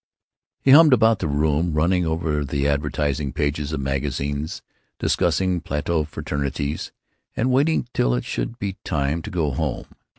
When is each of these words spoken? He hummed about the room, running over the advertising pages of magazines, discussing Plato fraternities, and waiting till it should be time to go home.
He 0.61 0.71
hummed 0.71 0.93
about 0.93 1.19
the 1.19 1.27
room, 1.27 1.73
running 1.75 2.07
over 2.07 2.43
the 2.43 2.67
advertising 2.67 3.33
pages 3.33 3.71
of 3.71 3.81
magazines, 3.81 4.63
discussing 4.97 5.61
Plato 5.61 6.05
fraternities, 6.05 6.91
and 7.37 7.51
waiting 7.51 7.87
till 7.93 8.15
it 8.15 8.25
should 8.25 8.57
be 8.57 8.77
time 8.83 9.21
to 9.21 9.29
go 9.29 9.51
home. 9.51 9.85